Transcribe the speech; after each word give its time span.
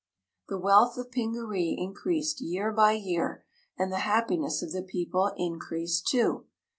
The 0.49 0.57
wealth 0.57 0.97
of 0.97 1.11
Pingaree 1.11 1.75
increased 1.77 2.41
year 2.41 2.71
by 2.71 2.93
year; 2.93 3.45
and 3.77 3.91
the 3.91 3.99
happiness 3.99 4.63
of 4.63 4.71
the 4.71 4.81
people 4.81 5.31
increased, 5.37 6.07
too. 6.07 6.45